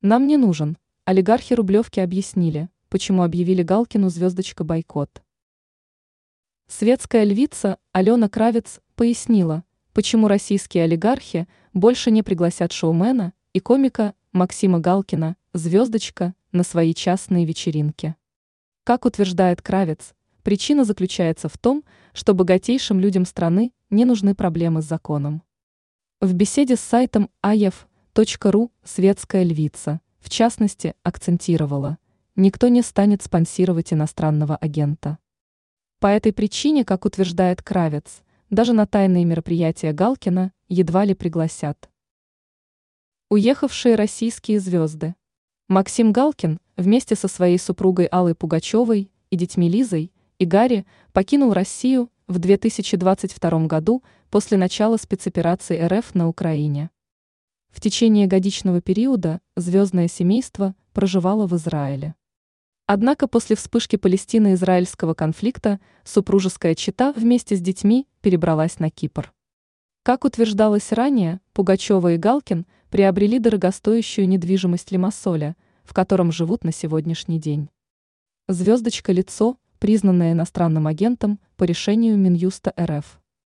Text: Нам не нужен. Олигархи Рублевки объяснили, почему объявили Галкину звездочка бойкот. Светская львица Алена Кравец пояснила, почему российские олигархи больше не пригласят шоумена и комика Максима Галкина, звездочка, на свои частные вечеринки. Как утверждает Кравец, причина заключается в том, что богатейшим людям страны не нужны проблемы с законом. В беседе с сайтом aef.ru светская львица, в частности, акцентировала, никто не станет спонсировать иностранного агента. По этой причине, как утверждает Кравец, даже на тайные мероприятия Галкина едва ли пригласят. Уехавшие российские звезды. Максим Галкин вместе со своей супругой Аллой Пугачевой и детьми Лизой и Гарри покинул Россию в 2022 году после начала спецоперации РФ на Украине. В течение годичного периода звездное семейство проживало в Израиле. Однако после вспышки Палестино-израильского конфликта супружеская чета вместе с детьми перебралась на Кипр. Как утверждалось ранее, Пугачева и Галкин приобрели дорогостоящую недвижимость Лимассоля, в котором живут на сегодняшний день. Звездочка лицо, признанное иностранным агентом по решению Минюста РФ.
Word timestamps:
Нам 0.00 0.28
не 0.28 0.36
нужен. 0.36 0.78
Олигархи 1.06 1.54
Рублевки 1.54 1.98
объяснили, 1.98 2.68
почему 2.88 3.24
объявили 3.24 3.64
Галкину 3.64 4.10
звездочка 4.10 4.62
бойкот. 4.62 5.22
Светская 6.68 7.24
львица 7.24 7.78
Алена 7.90 8.28
Кравец 8.28 8.78
пояснила, 8.94 9.64
почему 9.92 10.28
российские 10.28 10.84
олигархи 10.84 11.48
больше 11.74 12.12
не 12.12 12.22
пригласят 12.22 12.70
шоумена 12.70 13.32
и 13.52 13.58
комика 13.58 14.14
Максима 14.30 14.78
Галкина, 14.78 15.36
звездочка, 15.52 16.34
на 16.52 16.62
свои 16.62 16.94
частные 16.94 17.44
вечеринки. 17.44 18.14
Как 18.84 19.04
утверждает 19.04 19.62
Кравец, 19.62 20.14
причина 20.44 20.84
заключается 20.84 21.48
в 21.48 21.58
том, 21.58 21.82
что 22.12 22.34
богатейшим 22.34 23.00
людям 23.00 23.24
страны 23.24 23.72
не 23.90 24.04
нужны 24.04 24.36
проблемы 24.36 24.80
с 24.80 24.84
законом. 24.84 25.42
В 26.20 26.34
беседе 26.34 26.76
с 26.76 26.80
сайтом 26.80 27.30
aef.ru 28.18 28.72
светская 28.82 29.44
львица, 29.44 30.00
в 30.18 30.28
частности, 30.28 30.94
акцентировала, 31.04 31.98
никто 32.34 32.66
не 32.66 32.82
станет 32.82 33.22
спонсировать 33.22 33.92
иностранного 33.92 34.56
агента. 34.56 35.18
По 36.00 36.08
этой 36.08 36.32
причине, 36.32 36.84
как 36.84 37.04
утверждает 37.04 37.62
Кравец, 37.62 38.22
даже 38.50 38.72
на 38.72 38.86
тайные 38.86 39.24
мероприятия 39.24 39.92
Галкина 39.92 40.52
едва 40.68 41.04
ли 41.04 41.14
пригласят. 41.14 41.88
Уехавшие 43.30 43.94
российские 43.94 44.58
звезды. 44.58 45.14
Максим 45.68 46.10
Галкин 46.10 46.58
вместе 46.76 47.14
со 47.14 47.28
своей 47.28 47.58
супругой 47.58 48.06
Аллой 48.06 48.34
Пугачевой 48.34 49.12
и 49.30 49.36
детьми 49.36 49.68
Лизой 49.68 50.12
и 50.40 50.44
Гарри 50.44 50.86
покинул 51.12 51.52
Россию 51.52 52.10
в 52.26 52.40
2022 52.40 53.66
году 53.66 54.02
после 54.28 54.58
начала 54.58 54.96
спецоперации 54.96 55.80
РФ 55.80 56.16
на 56.16 56.26
Украине. 56.26 56.90
В 57.78 57.80
течение 57.80 58.26
годичного 58.26 58.80
периода 58.80 59.40
звездное 59.54 60.08
семейство 60.08 60.74
проживало 60.92 61.46
в 61.46 61.54
Израиле. 61.54 62.16
Однако 62.86 63.28
после 63.28 63.54
вспышки 63.54 63.94
Палестино-израильского 63.94 65.14
конфликта 65.14 65.78
супружеская 66.02 66.74
чета 66.74 67.12
вместе 67.12 67.54
с 67.54 67.60
детьми 67.60 68.08
перебралась 68.20 68.80
на 68.80 68.90
Кипр. 68.90 69.32
Как 70.02 70.24
утверждалось 70.24 70.90
ранее, 70.90 71.40
Пугачева 71.52 72.14
и 72.14 72.16
Галкин 72.16 72.66
приобрели 72.90 73.38
дорогостоящую 73.38 74.28
недвижимость 74.28 74.90
Лимассоля, 74.90 75.54
в 75.84 75.94
котором 75.94 76.32
живут 76.32 76.64
на 76.64 76.72
сегодняшний 76.72 77.38
день. 77.38 77.68
Звездочка 78.48 79.12
лицо, 79.12 79.56
признанное 79.78 80.32
иностранным 80.32 80.88
агентом 80.88 81.38
по 81.56 81.62
решению 81.62 82.18
Минюста 82.18 82.74
РФ. 82.76 83.20